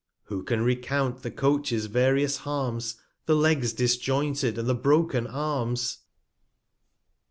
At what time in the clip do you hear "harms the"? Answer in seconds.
2.37-3.35